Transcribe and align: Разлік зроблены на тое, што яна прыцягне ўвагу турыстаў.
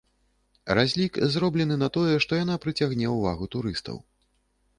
Разлік 0.77 1.19
зроблены 1.33 1.77
на 1.83 1.89
тое, 1.99 2.15
што 2.25 2.41
яна 2.43 2.55
прыцягне 2.65 3.07
ўвагу 3.19 3.45
турыстаў. 3.59 4.03